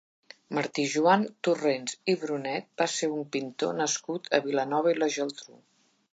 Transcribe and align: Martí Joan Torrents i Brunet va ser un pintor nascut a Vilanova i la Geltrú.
Martí 0.57 0.83
Joan 0.91 1.25
Torrents 1.47 1.93
i 2.13 2.15
Brunet 2.23 2.65
va 2.83 2.87
ser 2.93 3.09
un 3.17 3.21
pintor 3.35 3.75
nascut 3.81 4.31
a 4.39 4.41
Vilanova 4.47 4.95
i 4.95 4.97
la 5.03 5.11
Geltrú. 5.17 5.59